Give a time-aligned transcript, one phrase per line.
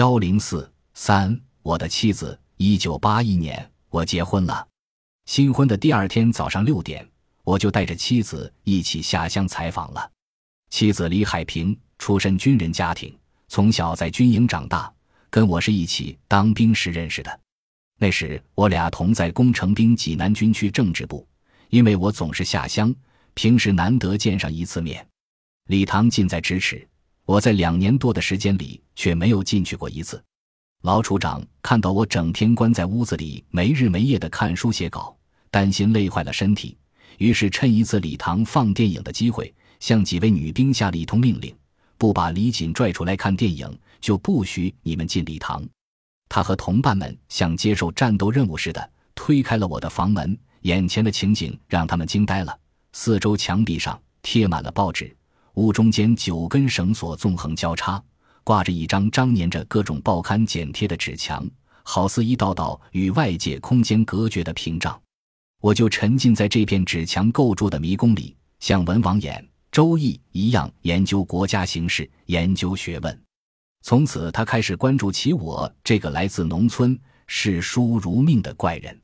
[0.00, 2.40] 幺零四三，我的妻子。
[2.56, 4.66] 一九八一年，我结婚了。
[5.26, 7.06] 新婚的第二天早上六点，
[7.44, 10.10] 我就带着妻子一起下乡采访了。
[10.70, 13.14] 妻子李海平出身军人家庭，
[13.48, 14.90] 从小在军营长大，
[15.28, 17.40] 跟我是一起当兵时认识的。
[17.98, 21.28] 那时我俩同在工程兵济南军区政治部，
[21.68, 22.94] 因为我总是下乡，
[23.34, 25.06] 平时难得见上一次面。
[25.66, 26.88] 礼堂近在咫尺，
[27.26, 30.22] 我在两年多的时间里却没有进去过一次。
[30.82, 35.16] 老处长看到我整天关在屋子里，没日没夜的看书写稿，
[35.50, 36.76] 担心累坏了身体，
[37.16, 41.56] 于是趁一次礼堂放电影的机会，向几位女兵下了一通命令：
[41.96, 45.66] 不把李锦拽出来看电影，就不许你们进礼堂。
[46.28, 52.54] 他和同伴们像接受战斗任务似的推开了我的房门，眼前的情景让他们惊呆了。
[52.92, 55.16] 四周墙壁上贴满了报纸，
[55.54, 58.02] 屋中间九根绳索纵横交叉。
[58.44, 61.48] 挂着一张张粘着各种报刊剪贴的纸墙，
[61.82, 65.00] 好似一道道与外界空间隔绝的屏障。
[65.60, 73.22] 我就沉浸在这片纸墙构筑的迷宫里，像文王演《周易》一样研究国家形势，研究学问。
[73.82, 78.98] 从此，他开始关注起我这个来自农村、视书如命的怪人。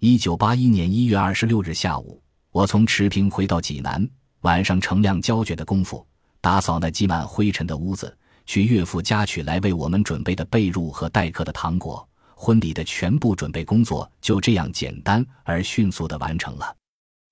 [0.00, 4.08] 一九八一年一月二十六日下午，我从池平回到济南，
[4.40, 6.06] 晚上乘亮胶卷的功夫，
[6.40, 8.16] 打扫那积满灰尘的屋子。
[8.50, 16.76] 去岳父家取来为我们准备的被褥和待客的糖果，婚礼的全部准备工作就这样简单而迅速地完成了。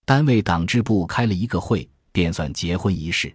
[0.06, 3.34] 单位党支部开了一个会，便算结婚仪式。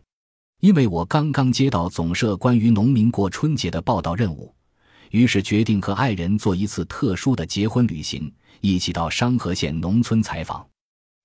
[0.62, 4.56] 因为我刚刚接到总社关于农民过春节的报道任务，
[5.12, 10.66] 于是决定和爱人做一次特殊的结婚旅行，一起到商河县农村采访。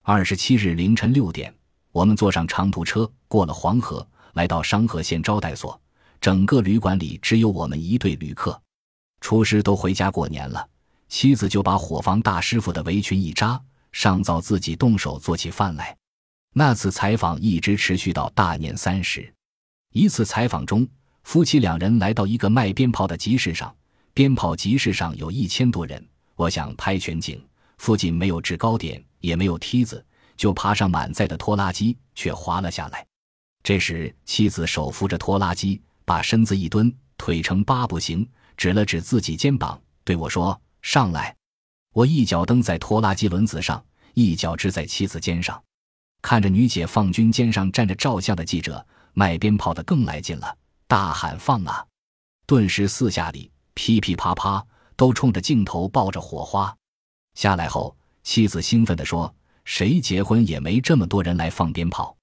[0.02, 1.54] 二十七日凌晨六点，
[1.92, 5.80] 我们坐上长途车，过了黄河，来到商河县招待所。
[6.20, 8.60] 整个旅馆里只有我们一对旅客，
[9.20, 10.68] 厨师都回家过年了。
[11.08, 13.60] 妻子就把伙房大师傅的围裙一扎，
[13.92, 15.96] 上灶自己动手做起饭来。
[16.54, 19.32] 那次采访一直持续到大年三十。
[19.92, 20.86] 一次采访中，
[21.22, 23.74] 夫妻两人来到一个卖鞭炮的集市上，
[24.12, 26.04] 鞭炮集市上有一千多人。
[26.34, 27.42] 我想拍全景，
[27.78, 30.04] 附近没有制高点，也没有梯子，
[30.36, 33.06] 就爬上满载的拖拉机，却滑了下来。
[33.62, 35.80] 这时，妻子手扶着拖拉机。
[36.08, 38.26] 把身子一蹲，腿成八步形，
[38.56, 41.36] 指了指自己肩膀，对我说：“上来。”
[41.92, 45.62] 我一脚蹬在拖拉机轮子上，一脚支在妻子肩上。
[46.22, 51.84] 看着女解放军肩上站着照相的记者，卖鞭炮的更来劲了，大喊：“放啊！”
[52.48, 54.66] 顿时四下里噼噼啪啪
[54.96, 56.74] 都冲着镜头爆着火花。
[57.34, 59.32] 下来后，妻子兴奋地说
[59.66, 62.16] ：“谁结婚也没这么多人来放鞭炮。”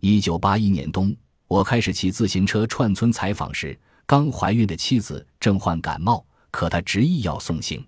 [0.00, 1.12] 一九八一年冬。
[1.46, 7.86] 我开始骑自行车串村采访时，刚怀孕的妻子正患感冒，可她执意要送行，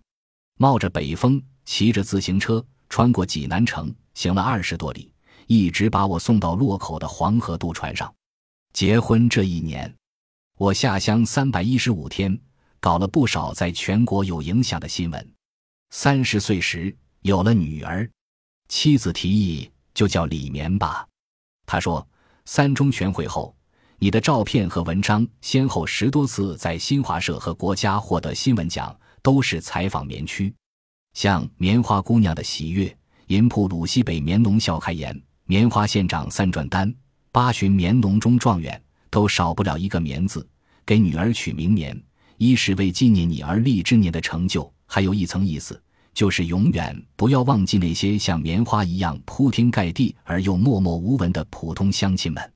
[0.58, 5.10] 冒着北风，骑着自行车穿过济南城，行了二十多里，
[5.46, 8.12] 一直把我送到洛口的黄河渡船上。
[8.74, 9.92] 结婚这一年，
[10.58, 12.38] 我下乡三百一十五天，
[12.78, 15.32] 搞了不少在全国有影响的新闻。
[15.90, 18.08] 三十岁时有了女儿，
[18.68, 21.08] 妻子提议就叫李棉吧，
[21.64, 22.06] 他说。
[22.48, 23.54] 三中全会后，
[23.98, 30.54] 你的照片和文章先后十多次在新华社和国家获得新闻奖，都是采访棉区，
[31.14, 32.84] 像《棉花姑娘的喜悦》
[33.26, 35.12] 《银铺鲁西北棉农笑开颜》
[35.46, 36.88] 《棉花县长三转单》
[37.32, 38.80] 《八旬棉农中状元》，
[39.10, 40.48] 都少不了一个“棉”字。
[40.86, 42.00] 给女儿取名“棉”，
[42.38, 45.82] 一是为纪念你而立之年的成就，还有一层意思。
[46.16, 52.52] 就是永远不要忘记那些像棉花一样铺天盖地而又默默无闻的普通乡亲们。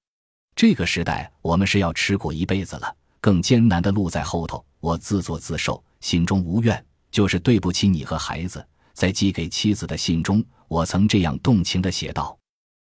[0.56, 2.90] 这个时代，我们是要吃苦一辈子了，
[3.20, 4.64] 更艰难的路在后头。
[4.80, 8.66] 我自作自受，心中无怨，就是对不起你和孩子。
[8.94, 12.34] 在寄给妻子的信中，我曾这样动情地写道：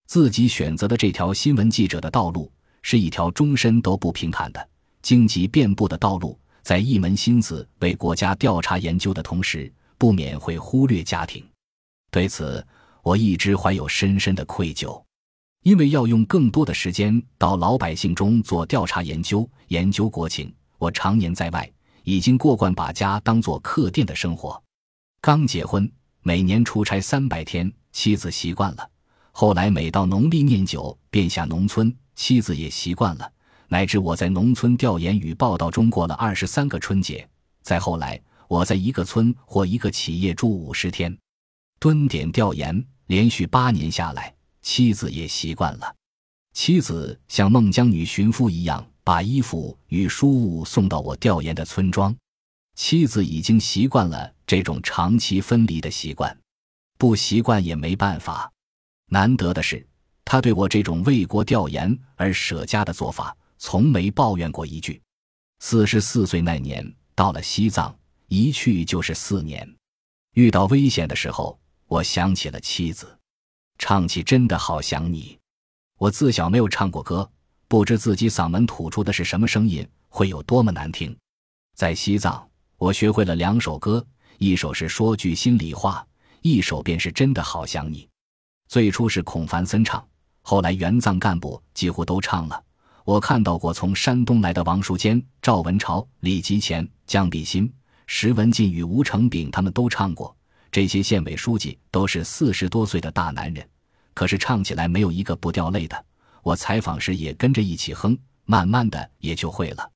[0.08, 2.50] 自己选择的这条新闻记者的道路，
[2.82, 4.70] 是一条终身都不平坦的
[5.02, 6.40] 荆棘遍布的道路。
[6.64, 9.70] 在一门心思为国家调查研究的同时。
[10.02, 11.46] 不免会忽略家庭，
[12.09, 12.66] 对此
[13.03, 15.00] 我一直怀有深深的愧疚，
[15.62, 20.52] 因为要用更多的时间到老百姓中做调查研究，研究国情。
[20.80, 21.72] 我常年在外，
[22.02, 24.59] 已经过惯把家当做客店的生活。
[25.22, 25.88] 刚结婚，
[26.24, 28.90] 每年出差三百天，妻子习惯了。
[29.32, 33.32] 后来每到农历念九，便下农村，妻子也习惯了。
[33.68, 37.30] 乃至我在农村调研与报道中过了二十三个春节。
[37.62, 38.20] 再后来。
[38.52, 41.18] 我在一个村或一个企业住五十天，
[41.80, 45.96] 蹲点调研，连续八年下来，妻子也习惯了。
[46.52, 52.14] 妻子像孟姜女寻夫一样，把衣服与书物送到我调研的村庄。
[52.76, 56.38] 妻子已经习惯了这种长期分离的习惯，
[56.98, 58.52] 不习惯也没办法。
[59.08, 59.88] 难得的是，
[60.26, 65.02] 他对我这种为国调研而舍家的做法，从没抱怨过一句。
[65.59, 67.98] 四十四岁那年，到了西藏，
[68.33, 69.75] 一去就是四年。
[70.35, 73.19] 遇到危险的时候，我想起了妻子，
[73.78, 75.37] 唱起真的好想你。
[75.97, 77.29] 我自小没有唱过歌。
[77.67, 81.13] 不知自己嗓门吐出的是什么声音，会有多么难听。
[81.75, 84.05] 在西藏，我学会了两首歌，
[84.37, 86.05] 一首是说句心里话，
[86.41, 88.07] 一首便是真的好想你。
[88.69, 90.05] 最初是孔繁森唱，
[90.41, 92.63] 后来援藏干部几乎都唱了。
[93.03, 97.73] 我看到过从山东来的王树坚、赵文朝、李吉前、姜必新、
[98.13, 100.35] 石文进与吴成炳，他们都唱过。
[100.69, 103.66] 这些县委书记都是四十多岁的大男人，
[104.13, 106.05] 可是唱起来没有一个不掉泪的。
[106.43, 109.91] 我采访时也跟着一起哼，慢慢的也就会了。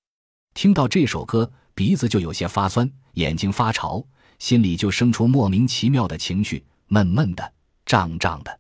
[0.54, 4.02] 听到这首歌，鼻子就有些发酸，眼睛发潮，
[4.40, 7.54] 心里就生出莫名其妙的情绪，闷闷的，
[7.86, 8.60] 胀胀的。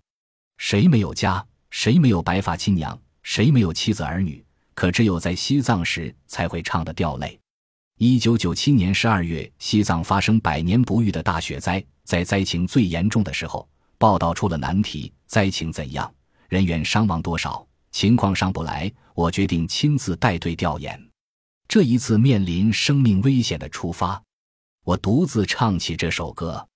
[0.58, 1.44] 谁没有家？
[1.72, 3.00] 谁没有白发亲娘？
[3.24, 4.44] 谁没有妻子儿女？
[4.74, 7.40] 可只有在西藏时才会唱得掉泪。
[7.98, 13.66] 一九九七年十二月，西藏发生百年不遇的大雪灾，在灾情最严重的时候，
[13.98, 16.14] 报道出了难题：灾情怎样？
[16.50, 17.66] 人员伤亡多少？
[17.94, 21.02] 情况上不来，我决定亲自带队调研。
[21.70, 24.22] 这一次面临生命危险的出发，
[24.84, 26.68] 我独自唱起这首歌。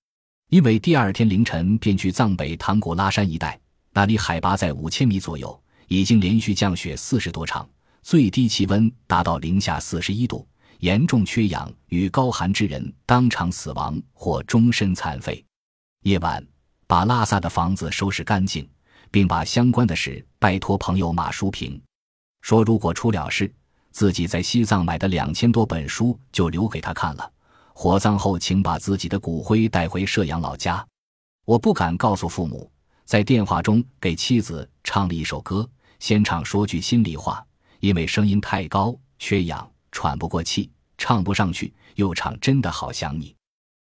[0.50, 3.60] 因为第二天凌晨便去藏北唐古拉山一带，
[3.92, 7.69] 那里海拔在五千米左右，已经连续降雪四十多场，
[8.04, 10.48] 最低气温达到零下四十一度，
[10.79, 15.41] 严重缺氧与高寒之人当场死亡或终身残废。
[16.03, 16.45] 夜晚，
[16.87, 18.67] 把拉萨的房子收拾干净。
[19.11, 21.81] 并把相关的事拜托朋友马淑平，
[22.41, 23.51] 说如果出了事，
[23.91, 27.31] 自己在西藏买的两千多本书就留给他看了。
[27.73, 30.85] 火葬后，请把自己的骨灰带回射阳老家。
[31.45, 32.71] 我不敢告诉父母，
[33.03, 35.67] 在电话中给妻子唱了一首歌，
[35.99, 37.43] 先唱说句心里话，
[37.79, 43.36] 因为声音太高，缺氧，喘不过气，唱不上去，又唱真的好想你，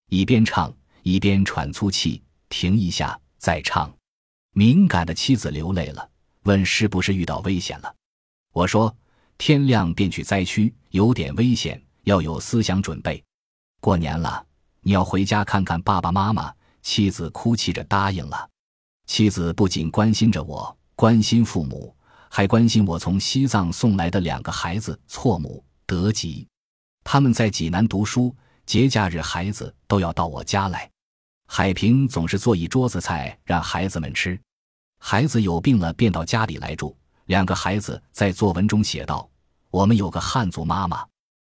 [0.09, 0.73] 一边唱
[1.03, 3.93] 一边喘粗气，停一下再唱。
[4.53, 6.09] 敏感的妻子流泪了，
[6.45, 7.95] 问是不是遇到危险了。
[8.53, 8.97] 我说
[9.37, 13.23] 天亮便去灾区，有点危险，要有思想准备。
[13.81, 14.47] 过年了，
[14.81, 16.55] 你要回家看看爸爸妈妈。
[16.83, 18.47] 妻子哭泣着答应了。
[19.07, 21.97] 妻子不仅关心着我，关心父母，
[22.29, 26.47] 还关心我从西藏送来的两个孩子错母德吉。
[27.03, 28.35] 他们在济南读书，
[28.67, 30.91] 节假日孩子都要到我家来。
[31.47, 34.41] 海平总是做一桌子菜让孩子们吃，
[34.99, 36.97] 孩子有病了便到家里来住。
[37.27, 39.29] 两个孩子在作文中写道
[39.71, 41.07] ：“我们有个汉族妈妈。”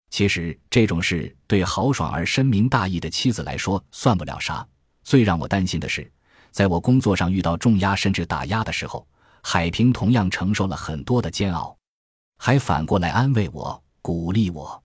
[0.10, 4.66] 其实这种事对豪爽而深明大义的妻子来说算不了啥。
[5.04, 6.10] 最让我担心的是，
[6.52, 9.08] 在我工作上遇到重压甚至打压的时候，
[9.42, 11.78] 海平同样承受了很多的煎熬，
[12.38, 14.82] 还反过来安慰我、鼓励我。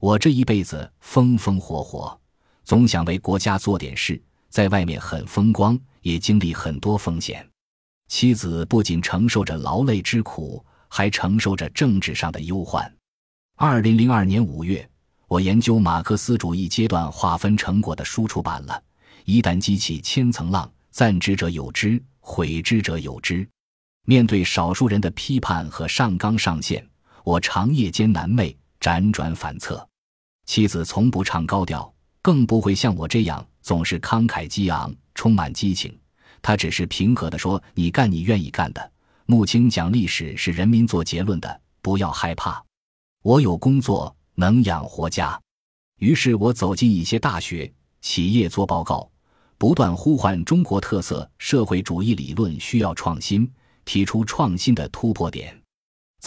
[0.00, 2.20] 我这一辈子风风火火，
[2.64, 4.20] 总想为国家做点事。
[4.48, 7.48] 在外面很风光，也经历很多风险。
[8.08, 12.92] 妻子不仅承受着劳累之苦，还承受着政治上的忧患。
[13.54, 14.90] 二零零二年五月，
[15.28, 18.82] 我研究马克思主义阶段划分成果的书出版了。
[19.26, 23.48] 一旦激起千层浪，赞之者有之，毁之者有之。
[24.06, 26.84] 面对少数人的批判和上纲上线，
[27.26, 29.84] 我长夜间难寐，辗转反侧。
[30.44, 31.92] 妻子从不唱高调，
[32.22, 33.44] 更不会像我这样。
[33.62, 35.92] 总是慷慨激昂，充满激情。
[36.40, 38.92] 他只是平和地说：“你干你愿意干的。
[39.26, 42.64] 穆青讲历史是人民做结论的，不要害怕。
[43.24, 45.36] 我有工作，能养活家。”
[45.98, 47.68] 于是，我走进一些大学、
[48.02, 49.10] 企业做报告，
[49.58, 53.50] 不断呼唤中国特色社会主义理论需要创新，
[53.84, 55.60] 提出创新的突破点。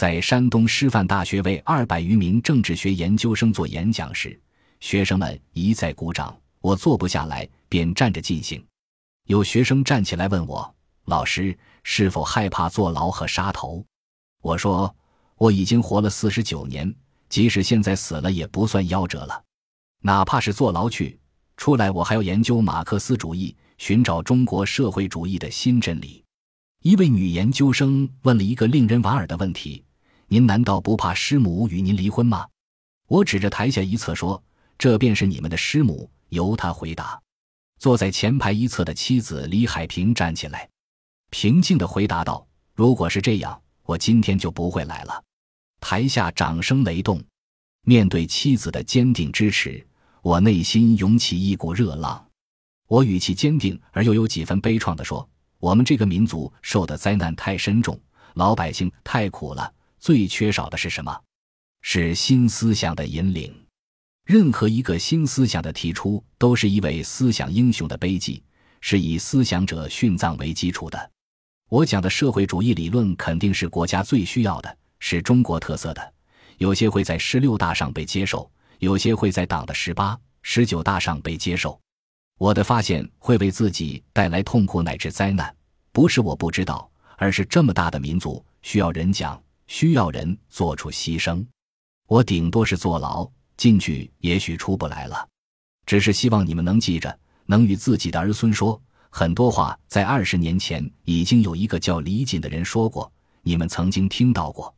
[0.00, 4.40] 在山东师范大学为二百余名政治学研究生做演讲时，
[4.80, 6.34] 学生们一再鼓掌。
[6.62, 8.64] 我坐不下来，便站着进行。
[9.26, 13.84] 有学生站起来问我：“老师是否害怕坐牢和杀头？”
[14.40, 14.96] 我说
[15.36, 16.90] ：“我已经活了四十九年，
[17.28, 19.44] 即使现在死了也不算夭折了。
[20.00, 21.20] 哪怕是坐牢去，
[21.58, 26.24] 出来我还要研究马克思主义，寻找中国社会主义的新真理。”
[26.80, 29.84] 一位女研究生问了一个令人莞尔的问题
[30.32, 32.46] ：“您难道不怕师母与您离婚吗？”
[33.08, 34.40] 我指着台下一侧说
[34.78, 37.20] ：“这便是你们的师母。”由他回答。
[37.80, 40.68] 坐在前排一侧的妻子李海平站起来，
[41.30, 45.24] 平静地回答道：“如果是这样，我今天就不会来了。”
[45.80, 47.20] 台下掌声雷动。
[47.84, 49.84] 面对妻子的坚定支持，
[50.22, 52.24] 我内心涌起一股热浪。
[52.86, 57.98] 我语气坚定而又有几分悲怆地说：“我们这个民族受的灾难太深重，
[58.34, 61.14] 老百姓太苦了，最缺少的是什么？
[61.82, 63.54] 是新思想的引领。
[64.24, 68.42] 任何一个新思想的提出，都是一位思想英雄的悲剧，
[68.80, 71.10] 是以思想者殉葬为基础的。
[71.68, 76.14] 我讲的社会主义理论肯定是国家最需要的，是中国特色的。
[76.56, 81.78] 有些会在十六大上被接受，有些会在党的十八、十九大上被接受。”
[82.38, 85.54] 我的发现会为自己带来痛苦乃至灾难，
[85.92, 91.46] 不是我不知道，而是这么大的民族需要人讲，需要人做出牺牲。
[92.08, 95.28] 我顶多是坐牢进去，也许出不来了。
[95.86, 99.78] 只是希望你们能记着，能与自己的儿孙说很多话。
[99.86, 103.10] 在二十年前，已经有一个叫李锦的人说过，
[103.42, 104.74] 你们曾经听到过。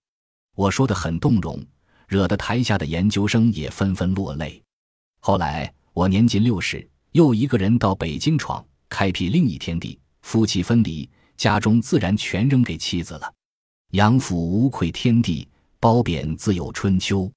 [0.55, 1.59] 我说的很动容，
[2.07, 4.63] 惹得台下的研究生也纷纷落泪。
[5.21, 6.87] 后来我年近六十。
[7.13, 9.99] 又一个人到北京闯，开辟另一天地。
[10.21, 13.33] 夫妻分离，家中自然全扔给妻子了。
[13.93, 15.47] 养父无愧天地，
[15.79, 17.31] 褒贬自有春秋。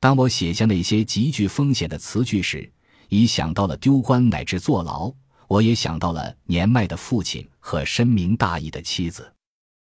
[0.00, 2.68] 当我写下那些极具风险的词句时，
[3.08, 5.12] 已想到了丢官乃至坐牢。
[5.46, 9.32] 我也想到了年迈的父亲和深明大义的妻子。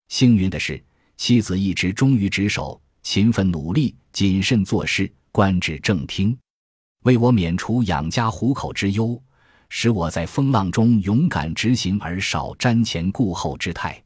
[0.09, 0.83] 幸运的是，
[1.17, 6.37] 妻子一直忠于职守，勤奋努力，谨慎做事，官至正厅，
[7.05, 9.23] 为我免除养家糊口之忧。
[9.69, 14.03] 使我在风浪中勇敢执行，而少瞻前顾后之态。